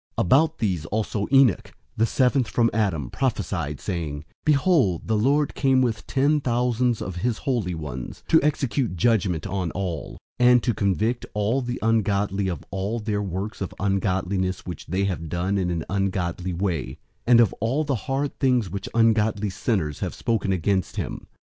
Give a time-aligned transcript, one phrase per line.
[0.17, 5.79] 001:014 About these also Enoch, the seventh from Adam, prophesied, saying, "Behold, the Lord came
[5.83, 10.73] with ten thousands of his holy ones, 001:015 to execute judgment on all, and to
[10.73, 15.69] convict all the ungodly of all their works of ungodliness which they have done in
[15.69, 16.97] an ungodly way,
[17.27, 21.27] and of all the hard things which ungodly sinners have spoken against him."